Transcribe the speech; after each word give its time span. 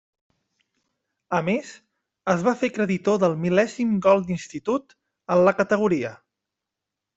A 1.39 1.41
més, 1.49 1.73
es 2.33 2.41
va 2.47 2.55
fer 2.63 2.71
creditor 2.79 3.21
del 3.25 3.37
mil·lèsim 3.45 3.93
gol 4.09 4.27
d'Institut 4.31 4.99
en 5.37 5.45
la 5.51 5.57
categoria. 5.63 6.17